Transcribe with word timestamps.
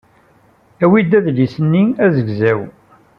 Awi-d 0.83 1.11
adlis-nni 1.17 1.83
azegzaw. 2.05 2.61